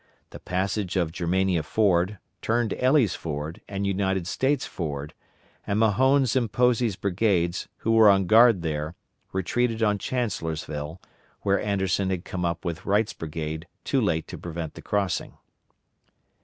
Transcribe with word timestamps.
The 0.31 0.39
passage 0.39 0.95
of 0.95 1.11
Germania 1.11 1.61
Ford 1.61 2.17
turned 2.41 2.73
Elley's 2.73 3.13
Ford 3.13 3.61
and 3.69 3.85
United 3.85 4.25
States 4.25 4.65
Ford, 4.65 5.13
and 5.67 5.77
Mahone's 5.79 6.35
and 6.35 6.51
Posey's 6.51 6.95
brigades, 6.95 7.67
who 7.77 7.91
were 7.91 8.09
on 8.09 8.25
guard 8.25 8.63
there, 8.63 8.95
retreated 9.31 9.83
on 9.83 9.99
Chancellorsville, 9.99 10.99
where 11.41 11.61
Anderson 11.61 12.09
had 12.09 12.25
come 12.25 12.45
up 12.45 12.65
with 12.65 12.87
Wright's 12.87 13.13
brigade 13.13 13.67
too 13.83 14.01
late 14.01 14.25
to 14.29 14.39
prevent 14.39 14.73
the 14.73 14.81
crossing. 14.81 15.37